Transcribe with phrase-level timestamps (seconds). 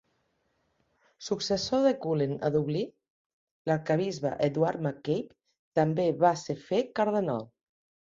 [1.25, 2.87] Successor de Cullen a Dublín,
[3.71, 5.19] l'arquebisbe Edward MacCabe
[5.81, 7.45] també va ser fet cardenal.